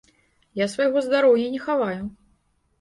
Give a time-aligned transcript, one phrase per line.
[0.63, 2.03] Я свайго здароўя не хаваю.